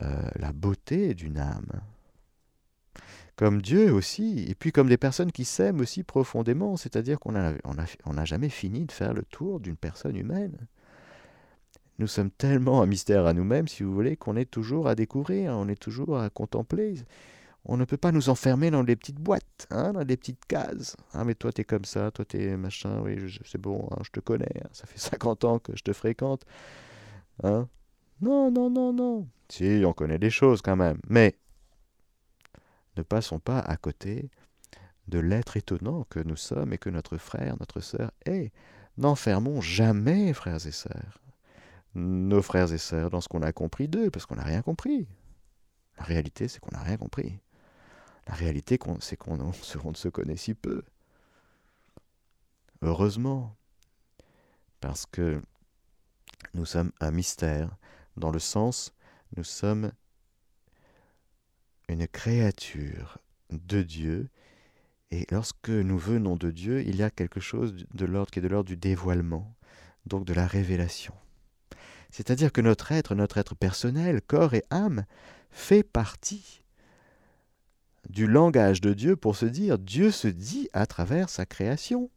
[0.03, 1.83] euh, la beauté d'une âme.
[3.37, 8.25] Comme Dieu aussi, et puis comme des personnes qui s'aiment aussi profondément, c'est-à-dire qu'on n'a
[8.25, 10.67] jamais fini de faire le tour d'une personne humaine.
[12.01, 15.53] Nous sommes tellement un mystère à nous-mêmes, si vous voulez, qu'on est toujours à découvrir,
[15.53, 16.95] on est toujours à contempler
[17.67, 20.97] on ne peut pas nous enfermer dans des petites boîtes, hein, dans des petites cases.
[21.13, 24.21] Ah, mais toi, t'es comme ça, toi, t'es machin, oui, c'est bon, hein, je te
[24.21, 26.47] connais, hein, ça fait 50 ans que je te fréquente.
[27.43, 27.69] Hein
[28.23, 29.29] non, non, non, non.
[29.51, 31.37] Si, on connaît des choses quand même, mais
[32.97, 34.31] ne passons pas à côté
[35.09, 38.53] de l'être étonnant que nous sommes et que notre frère, notre sœur est.
[38.97, 41.21] N'enfermons jamais, frères et sœurs,
[41.95, 45.09] nos frères et sœurs dans ce qu'on a compris d'eux, parce qu'on n'a rien compris.
[45.99, 47.41] La réalité, c'est qu'on n'a rien compris.
[48.27, 50.83] La réalité, c'est qu'on se connaît si peu.
[52.83, 53.57] Heureusement,
[54.81, 55.43] parce que
[56.55, 57.77] nous sommes un mystère,
[58.17, 58.95] dans le sens,
[59.37, 59.93] nous sommes
[61.89, 63.19] une créature
[63.51, 64.31] de Dieu,
[65.11, 68.43] et lorsque nous venons de Dieu, il y a quelque chose de l'ordre qui est
[68.43, 69.55] de l'ordre du dévoilement,
[70.07, 71.15] donc de la révélation.
[72.11, 75.05] C'est-à-dire que notre être, notre être personnel, corps et âme,
[75.51, 76.63] fait partie
[78.09, 82.11] du langage de Dieu pour se dire Dieu se dit à travers sa création.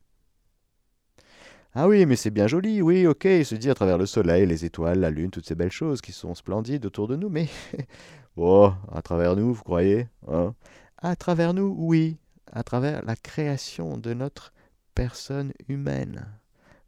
[1.76, 4.46] Ah oui, mais c'est bien joli, oui, ok, il se dit à travers le soleil,
[4.46, 7.48] les étoiles, la lune, toutes ces belles choses qui sont splendides autour de nous, mais
[8.38, 10.54] oh, à travers nous, vous croyez hein?
[11.00, 12.18] À travers nous, oui,
[12.52, 14.54] à travers la création de notre
[14.94, 16.28] personne humaine.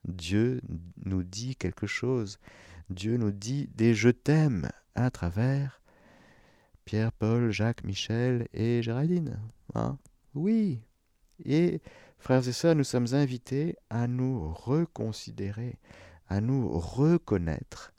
[0.08, 0.62] Dieu
[1.04, 2.38] nous dit quelque chose.
[2.90, 5.82] Dieu nous dit des je t'aime à travers
[6.86, 9.40] Pierre, Paul, Jacques, Michel et Géraldine.
[9.74, 9.98] Hein
[10.36, 10.82] oui.
[11.44, 11.82] Et
[12.20, 15.80] frères et sœurs, nous sommes invités à nous reconsidérer,
[16.28, 17.94] à nous reconnaître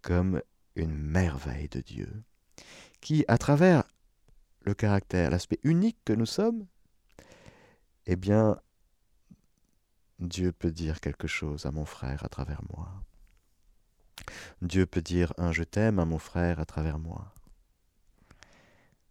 [0.00, 0.40] comme
[0.74, 2.22] une merveille de Dieu,
[3.00, 3.84] qui, à travers
[4.62, 6.66] le caractère, l'aspect unique que nous sommes,
[8.06, 8.58] eh bien,
[10.18, 13.04] Dieu peut dire quelque chose à mon frère à travers moi.
[14.62, 17.34] Dieu peut dire un je t'aime à mon frère à travers moi.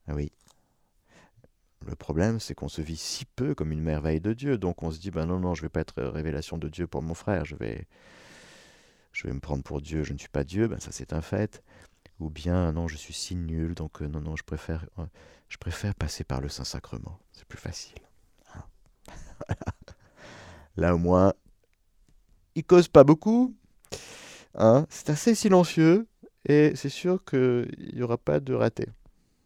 [0.07, 0.31] Ah oui.
[1.85, 4.91] Le problème, c'est qu'on se vit si peu comme une merveille de Dieu, donc on
[4.91, 7.43] se dit, ben non, non, je vais pas être révélation de Dieu pour mon frère,
[7.43, 7.87] je vais,
[9.11, 11.21] je vais me prendre pour Dieu, je ne suis pas Dieu, ben ça c'est un
[11.21, 11.61] fait.
[12.19, 15.05] Ou bien, non, je suis si nul, donc euh, non, non, je préfère, euh,
[15.49, 17.99] je préfère passer par le Saint-Sacrement, c'est plus facile.
[18.55, 18.63] Hein.
[20.77, 21.33] Là au moins,
[22.55, 23.53] il cause pas beaucoup,
[24.55, 26.07] hein, c'est assez silencieux,
[26.45, 28.87] et c'est sûr qu'il n'y aura pas de raté.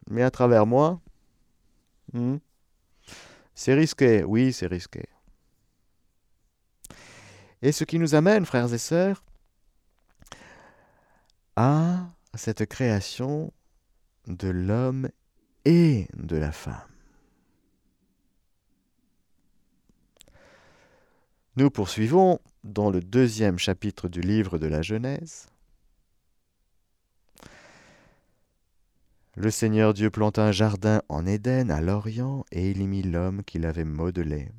[0.10, 1.00] Mais à travers moi,
[2.14, 2.38] hmm,
[3.56, 5.04] c'est risqué, oui, c'est risqué.
[7.62, 9.24] Et ce qui nous amène, frères et sœurs,
[11.56, 13.52] à cette création
[14.28, 15.10] de l'homme
[15.66, 16.76] et de la femme.
[21.56, 22.40] Nous poursuivons
[22.74, 25.48] dans le deuxième chapitre du livre de la Genèse.
[29.36, 33.44] Le Seigneur Dieu planta un jardin en Éden à l'Orient, et il y mit l'homme
[33.44, 34.52] qu'il avait modelé.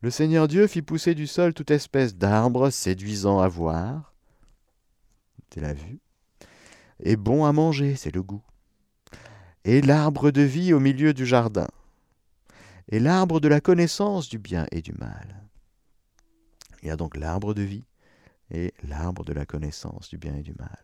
[0.00, 4.14] Le Seigneur Dieu fit pousser du sol toute espèce d'arbres séduisants à voir.
[5.52, 6.00] C'est la vue.
[7.00, 8.42] est bon à manger, c'est le goût.
[9.64, 11.68] Et l'arbre de vie au milieu du jardin.
[12.88, 15.43] Et l'arbre de la connaissance du bien et du mal.
[16.84, 17.86] Il y a donc l'arbre de vie
[18.50, 20.78] et l'arbre de la connaissance du bien et du mal.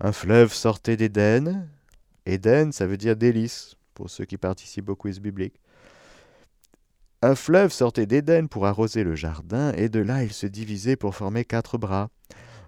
[0.00, 1.68] Un fleuve sortait d'Éden.
[2.26, 5.60] Éden, ça veut dire délice, pour ceux qui participent au quiz biblique.
[7.22, 11.14] Un fleuve sortait d'Éden pour arroser le jardin, et de là il se divisait pour
[11.14, 12.10] former quatre bras.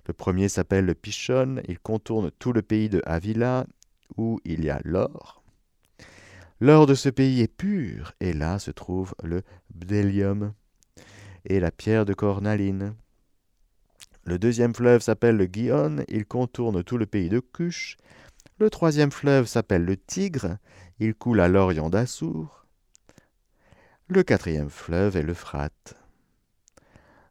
[0.06, 3.66] Le premier s'appelle le Pichon, il contourne tout le pays de Avila,
[4.16, 5.42] où il y a l'or.
[6.61, 9.42] L'or de ce pays est pur, et là se trouve le
[9.74, 10.52] bdellium
[11.44, 12.94] et la pierre de cornaline.
[14.24, 17.96] Le deuxième fleuve s'appelle le Gihon, il contourne tout le pays de Cush.
[18.59, 20.59] Le troisième fleuve s'appelle le Tigre,
[21.00, 22.66] il coule à l'Orient d'Assour.
[24.07, 25.96] Le quatrième fleuve est l'Euphrate.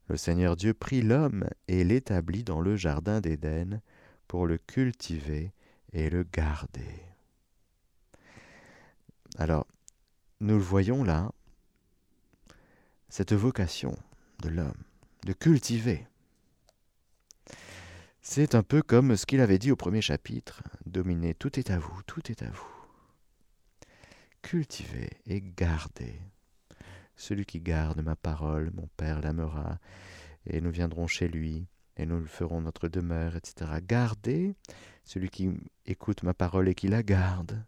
[0.08, 3.82] Le Seigneur Dieu prit l'homme et l'établit dans le jardin d'Éden
[4.28, 5.54] pour le cultiver
[5.94, 7.06] et le garder.
[9.38, 9.66] Alors,
[10.42, 11.32] nous le voyons là,
[13.12, 13.94] cette vocation
[14.42, 14.84] de l'homme,
[15.26, 16.08] de cultiver.
[18.22, 21.78] C'est un peu comme ce qu'il avait dit au premier chapitre, dominer, tout est à
[21.78, 22.72] vous, tout est à vous.
[24.42, 26.22] Cultivez et gardez.
[27.18, 29.78] Celui qui garde ma parole, mon Père l'aimera,
[30.46, 33.72] et nous viendrons chez lui, et nous ferons notre demeure, etc.
[33.84, 34.56] Gardez
[35.04, 35.50] celui qui
[35.86, 37.62] écoute ma parole et qui la garde,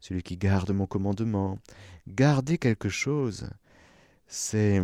[0.00, 1.60] celui qui garde mon commandement.
[2.08, 3.48] Gardez quelque chose,
[4.26, 4.82] c'est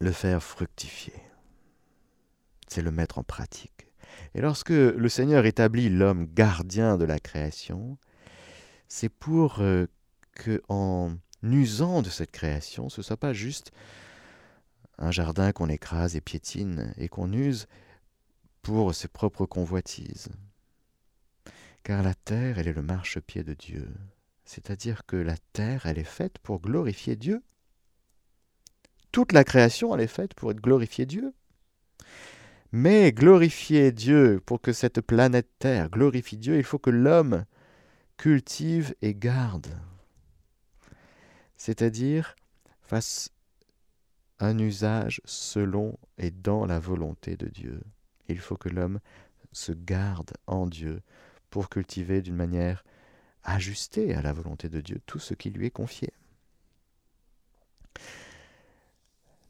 [0.00, 1.14] le faire fructifier.
[2.68, 3.88] C'est le mettre en pratique.
[4.34, 7.98] Et lorsque le Seigneur établit l'homme gardien de la création,
[8.88, 9.86] c'est pour euh,
[10.32, 13.72] que, en usant de cette création, ce soit pas juste
[14.98, 17.66] un jardin qu'on écrase et piétine et qu'on use
[18.62, 20.28] pour ses propres convoitises.
[21.82, 23.88] Car la terre, elle est le marchepied de Dieu.
[24.44, 27.42] C'est-à-dire que la terre, elle est faite pour glorifier Dieu
[29.12, 31.32] toute la création, elle est faite pour être glorifier Dieu.
[32.72, 37.44] Mais glorifier Dieu, pour que cette planète Terre glorifie Dieu, il faut que l'homme
[38.16, 39.66] cultive et garde.
[41.56, 42.36] C'est-à-dire
[42.80, 43.30] fasse
[44.38, 47.80] un usage selon et dans la volonté de Dieu.
[48.28, 49.00] Il faut que l'homme
[49.52, 51.02] se garde en Dieu
[51.50, 52.84] pour cultiver d'une manière
[53.42, 56.12] ajustée à la volonté de Dieu tout ce qui lui est confié.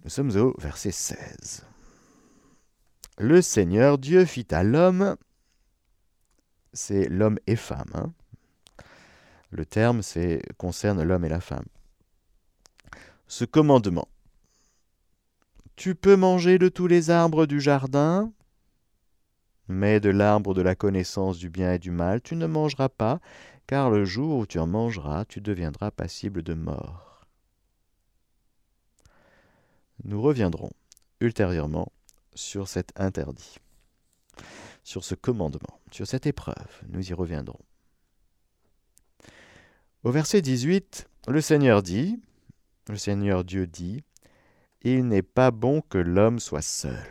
[0.04, 1.66] Nous sommes au verset 16.
[3.18, 5.16] Le Seigneur Dieu fit à l'homme,
[6.72, 7.90] c'est l'homme et femme.
[7.92, 8.12] Hein.
[9.50, 11.66] Le terme c'est, concerne l'homme et la femme.
[13.26, 14.08] Ce commandement.
[15.76, 18.32] Tu peux manger de tous les arbres du jardin,
[19.68, 23.20] mais de l'arbre de la connaissance du bien et du mal, tu ne mangeras pas,
[23.66, 27.09] car le jour où tu en mangeras, tu deviendras passible de mort.
[30.04, 30.70] Nous reviendrons
[31.20, 31.92] ultérieurement
[32.34, 33.56] sur cet interdit,
[34.82, 36.80] sur ce commandement, sur cette épreuve.
[36.88, 37.60] Nous y reviendrons.
[40.02, 42.18] Au verset 18, le Seigneur dit,
[42.88, 44.02] le Seigneur Dieu dit,
[44.82, 47.06] Il n'est pas bon que l'homme soit seul.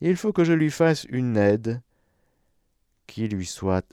[0.00, 1.80] Il faut que je lui fasse une aide
[3.06, 3.86] qui lui soit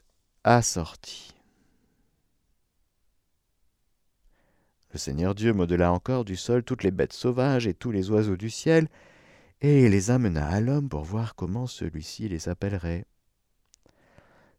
[0.43, 1.35] assortie.
[4.91, 8.37] Le Seigneur Dieu modela encore du sol toutes les bêtes sauvages et tous les oiseaux
[8.37, 8.87] du ciel,
[9.61, 13.05] et les amena à l'homme pour voir comment celui-ci les appellerait.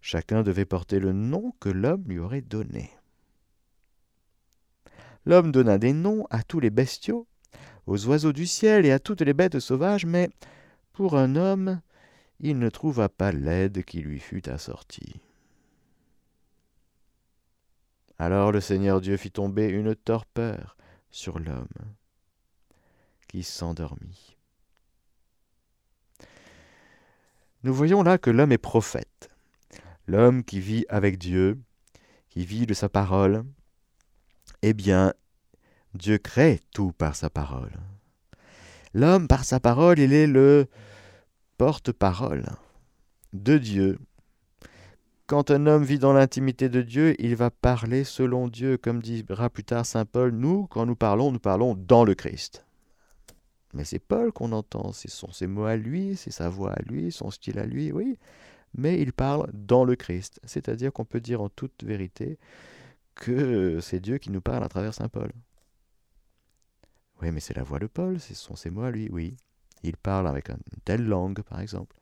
[0.00, 2.90] Chacun devait porter le nom que l'homme lui aurait donné.
[5.26, 7.26] L'homme donna des noms à tous les bestiaux,
[7.86, 10.30] aux oiseaux du ciel et à toutes les bêtes sauvages, mais
[10.92, 11.80] pour un homme,
[12.38, 15.20] il ne trouva pas l'aide qui lui fut assortie.
[18.20, 20.76] Alors le Seigneur Dieu fit tomber une torpeur
[21.10, 21.72] sur l'homme,
[23.28, 24.36] qui s'endormit.
[27.62, 29.30] Nous voyons là que l'homme est prophète,
[30.06, 31.62] l'homme qui vit avec Dieu,
[32.28, 33.42] qui vit de sa parole.
[34.60, 35.14] Eh bien,
[35.94, 37.72] Dieu crée tout par sa parole.
[38.92, 40.66] L'homme, par sa parole, il est le
[41.56, 42.44] porte-parole
[43.32, 43.98] de Dieu
[45.30, 49.48] quand un homme vit dans l'intimité de Dieu, il va parler selon Dieu, comme dira
[49.48, 50.32] plus tard Saint Paul.
[50.32, 52.66] Nous, quand nous parlons, nous parlons dans le Christ.
[53.72, 56.82] Mais c'est Paul qu'on entend, ce sont ses mots à lui, c'est sa voix à
[56.82, 58.18] lui, son style à lui, oui.
[58.74, 62.36] Mais il parle dans le Christ, c'est-à-dire qu'on peut dire en toute vérité
[63.14, 65.30] que c'est Dieu qui nous parle à travers Saint Paul.
[67.22, 69.36] Oui, mais c'est la voix de Paul, ce sont ses mots à lui, oui.
[69.84, 71.94] Il parle avec une telle langue, par exemple.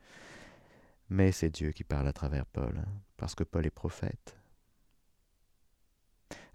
[1.10, 2.86] Mais c'est Dieu qui parle à travers Paul,
[3.18, 4.38] parce que Paul est prophète.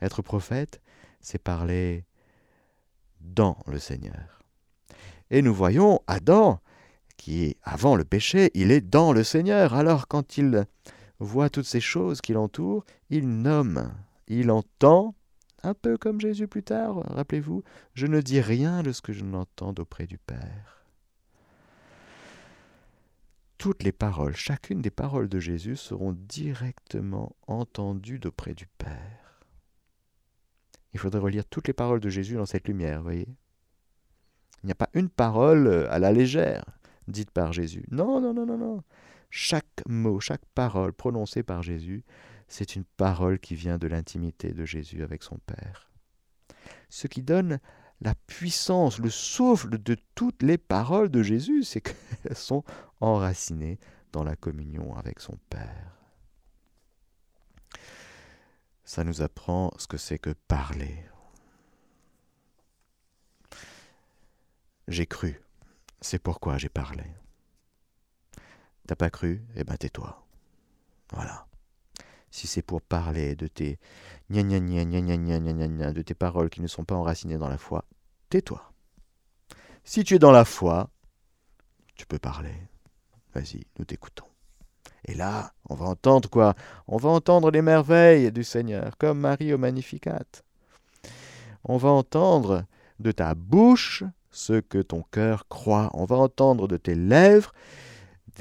[0.02, 0.82] Être prophète,
[1.22, 2.06] c'est parler
[3.20, 4.40] dans le Seigneur.
[5.30, 6.60] Et nous voyons Adam,
[7.18, 9.74] qui avant le péché, il est dans le Seigneur.
[9.76, 10.66] Alors quand il
[11.20, 13.94] voit toutes ces choses qui l'entourent, il nomme,
[14.28, 15.16] il entend,
[15.64, 19.24] un peu comme Jésus plus tard, rappelez-vous, je ne dis rien de ce que je
[19.24, 20.83] n'entends auprès du Père.
[23.64, 29.40] Toutes les paroles, chacune des paroles de Jésus seront directement entendues d'auprès du Père.
[30.92, 33.30] Il faudrait relire toutes les paroles de Jésus dans cette lumière, voyez?
[34.62, 36.66] Il n'y a pas une parole à la légère
[37.08, 37.86] dite par Jésus.
[37.90, 38.84] Non, non, non, non, non.
[39.30, 42.04] Chaque mot, chaque parole prononcée par Jésus,
[42.50, 45.90] c'est une parole qui vient de l'intimité de Jésus avec son Père.
[46.90, 47.62] Ce qui donne
[48.04, 52.64] la puissance, le souffle de toutes les paroles de Jésus, c'est qu'elles sont
[53.00, 53.80] enracinées
[54.12, 55.98] dans la communion avec son Père.
[58.84, 61.06] Ça nous apprend ce que c'est que parler.
[64.90, 65.42] J'ai cru,
[66.02, 67.06] c'est pourquoi j'ai parlé.
[68.86, 70.28] T'as pas cru Eh ben tais-toi.
[71.14, 71.48] Voilà
[72.34, 73.78] si c'est pour parler de tes
[74.32, 77.38] gna gna gna gna gna gna gna de tes paroles qui ne sont pas enracinées
[77.38, 77.86] dans la foi,
[78.34, 78.74] tais-toi.
[79.84, 80.90] Si tu es dans la foi,
[81.96, 82.56] tu peux parler.
[83.36, 84.26] Vas-y, nous t'écoutons.
[85.06, 86.56] Et là, on va entendre quoi?
[86.88, 90.26] On va entendre les merveilles du Seigneur, comme Marie au Magnificat.
[91.64, 92.66] On va entendre
[93.00, 95.92] de ta bouche ce que ton cœur croit.
[95.94, 97.52] On va entendre de tes lèvres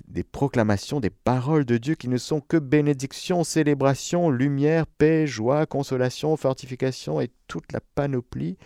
[0.09, 5.67] des proclamations, des paroles de Dieu qui ne sont que bénédiction, célébration, lumière, paix, joie,
[5.67, 8.57] consolation, fortification et toute la panoplie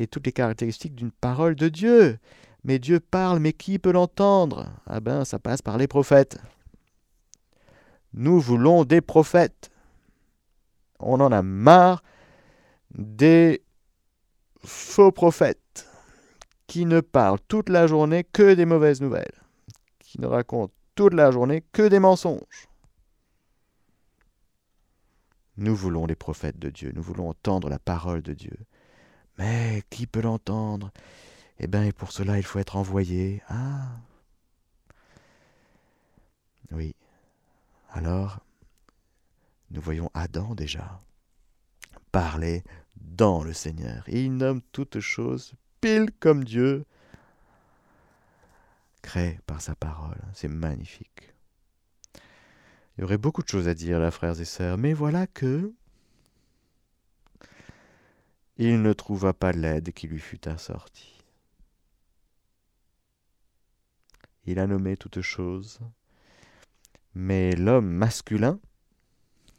[0.00, 2.18] et toutes les caractéristiques d'une parole de Dieu.
[2.64, 4.66] Mais Dieu parle, mais qui peut l'entendre?
[4.86, 6.38] Ah ben, ça passe par les prophètes.
[8.14, 9.70] Nous voulons des prophètes.
[10.98, 12.02] On en a marre
[12.94, 13.62] des
[14.64, 15.86] faux prophètes
[16.66, 19.42] qui ne parlent toute la journée que des mauvaises nouvelles,
[19.98, 22.68] qui ne racontent toute la journée que des mensonges.
[25.58, 28.56] Nous voulons les prophètes de Dieu, nous voulons entendre la parole de Dieu.
[29.40, 30.90] Mais qui peut l'entendre?
[31.58, 33.42] Eh bien, pour cela, il faut être envoyé.
[33.48, 33.88] Ah
[36.72, 36.94] Oui,
[37.90, 38.40] alors,
[39.70, 41.00] nous voyons Adam déjà
[42.12, 42.62] parler
[42.96, 44.04] dans le Seigneur.
[44.08, 46.84] Il nomme toutes choses pile comme Dieu
[49.00, 50.20] crée par sa parole.
[50.34, 51.32] C'est magnifique.
[52.98, 55.72] Il y aurait beaucoup de choses à dire là, frères et sœurs, mais voilà que
[58.60, 61.18] il ne trouva pas l'aide qui lui fut assortie.
[64.44, 65.80] Il a nommé toutes choses
[67.14, 68.60] mais l'homme masculin,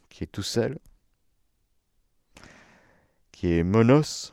[0.08, 0.78] qui est tout seul,
[3.30, 4.32] qui est monos,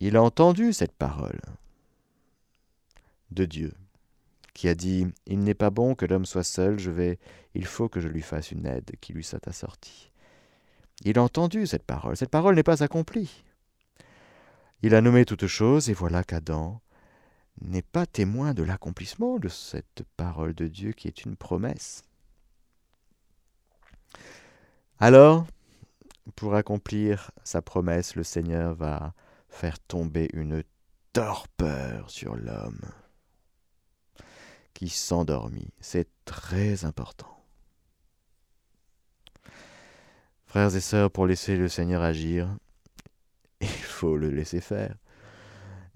[0.00, 1.40] il a entendu cette parole
[3.30, 3.72] de Dieu,
[4.52, 7.18] qui a dit Il n'est pas bon que l'homme soit seul, je vais,
[7.54, 10.10] il faut que je lui fasse une aide qui lui soit assortie.
[11.02, 13.44] Il a entendu cette parole, cette parole n'est pas accomplie.
[14.82, 16.80] Il a nommé toutes choses, et voilà qu'Adam
[17.60, 22.02] n'est pas témoin de l'accomplissement de cette parole de Dieu qui est une promesse.
[24.98, 25.46] Alors,
[26.36, 29.14] pour accomplir sa promesse, le Seigneur va
[29.48, 30.62] faire tomber une
[31.12, 32.80] torpeur sur l'homme
[34.72, 35.72] qui s'endormit.
[35.80, 37.33] C'est très important.
[40.54, 42.48] Frères et sœurs, pour laisser le Seigneur agir,
[43.60, 44.94] il faut le laisser faire.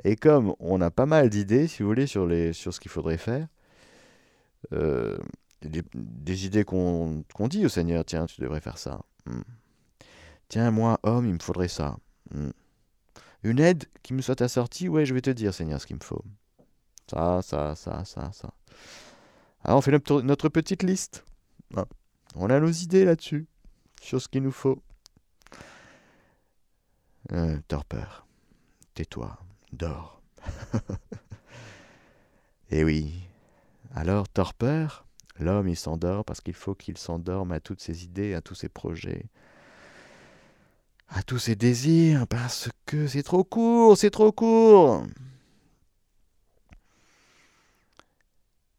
[0.03, 2.91] Et comme on a pas mal d'idées, si vous voulez, sur, les, sur ce qu'il
[2.91, 3.47] faudrait faire,
[4.73, 5.17] euh,
[5.63, 9.01] des, idées qu'on dit au Seigneur, tiens, tu devrais faire ça.
[9.27, 9.43] Hmm.
[10.49, 11.97] Tiens, moi, homme, il me faudrait ça.
[12.35, 12.51] Hmm.
[13.45, 16.05] Une aide qui me soit assortie, ouais, je vais te dire, Seigneur, ce qu'il me
[16.05, 16.25] faut.
[17.09, 18.53] Ça, ça, ça, ça, ça.
[19.63, 21.25] Alors on fait notre, petite liste.
[21.77, 21.87] Ah.
[22.35, 23.47] On a nos idées là-dessus,
[24.01, 24.83] ce qu'il nous faut.
[27.69, 28.27] Torpeur,
[28.95, 29.39] tais-toi
[29.73, 30.23] dors.
[32.71, 33.15] Eh oui.
[33.95, 35.07] Alors, torpeur,
[35.39, 38.69] l'homme, il s'endort parce qu'il faut qu'il s'endorme à toutes ses idées, à tous ses
[38.69, 39.25] projets,
[41.09, 45.07] à tous ses désirs, parce que c'est trop court, c'est trop court.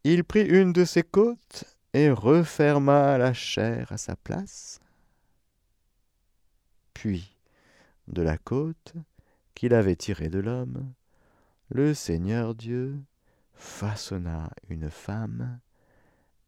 [0.04, 4.79] Il prit une de ses côtes et referma la chair à sa place.
[7.00, 7.34] Puis,
[8.08, 8.92] de la côte,
[9.54, 10.92] qu'il avait tiré de l'homme,
[11.70, 13.00] le Seigneur Dieu
[13.54, 15.60] façonna une femme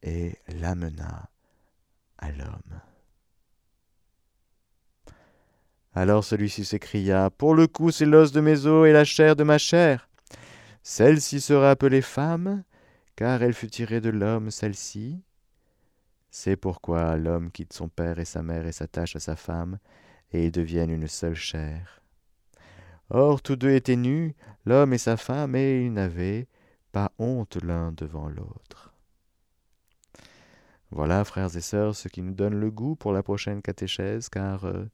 [0.03, 1.31] et l'amena
[2.19, 2.83] à l'homme.
[5.95, 9.45] Alors celui-ci s'écria Pour le coup, c'est l'os de mes os et la chair de
[9.45, 10.07] ma chair.
[10.83, 12.63] Celle-ci sera appelée femme,
[13.17, 15.23] car elle fut tirée de l'homme, celle-ci.
[16.31, 19.79] C'est pourquoi l'homme quitte son père et sa mère et s'attache à sa femme,
[20.33, 22.03] et ils deviennent une seule chair.
[23.11, 26.47] Or tous deux étaient nus, l'homme et sa femme, et ils n'avaient
[26.93, 28.93] pas honte l'un devant l'autre.
[30.91, 34.65] Voilà, frères et sœurs, ce qui nous donne le goût pour la prochaine catéchèse, car
[34.65, 34.85] euh,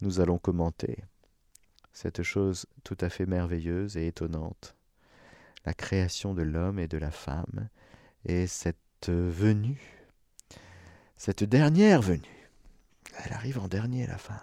[0.00, 0.98] nous allons commenter
[1.92, 4.76] cette chose tout à fait merveilleuse et étonnante,
[5.64, 7.68] la création de l'homme et de la femme,
[8.24, 10.06] et cette venue,
[11.16, 12.37] cette dernière venue.
[13.16, 14.38] Elle arrive en dernier, la femme.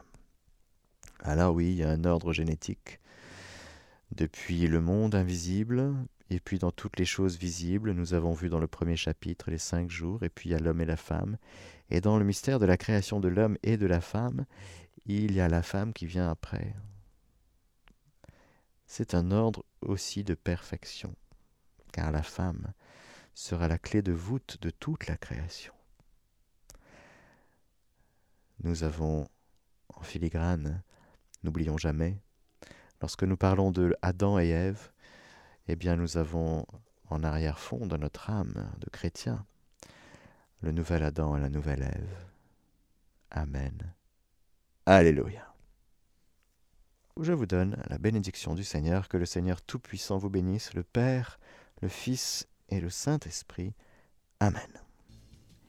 [1.20, 3.00] Alors oui, il y a un ordre génétique.
[4.12, 5.94] Depuis le monde invisible,
[6.30, 9.58] et puis dans toutes les choses visibles, nous avons vu dans le premier chapitre les
[9.58, 11.38] cinq jours, et puis il y a l'homme et la femme.
[11.90, 14.46] Et dans le mystère de la création de l'homme et de la femme,
[15.06, 16.76] il y a la femme qui vient après.
[18.88, 21.16] C'est un ordre aussi de perfection,
[21.92, 22.74] car la femme
[23.34, 25.74] sera la clé de voûte de toute la création.
[28.64, 29.28] Nous avons
[29.96, 30.84] en filigrane,
[31.44, 32.20] n'oublions jamais,
[33.02, 34.92] lorsque nous parlons de Adam et Ève,
[35.68, 36.66] eh bien nous avons
[37.10, 39.46] en arrière-fond de notre âme de chrétien
[40.62, 42.26] le nouvel Adam et la nouvelle Ève.
[43.32, 43.94] Amen.
[44.86, 45.54] Alléluia.
[47.22, 51.40] Je vous donne la bénédiction du Seigneur, que le Seigneur Tout-Puissant vous bénisse, le Père,
[51.82, 53.74] le Fils et le Saint-Esprit.
[54.40, 54.85] Amen.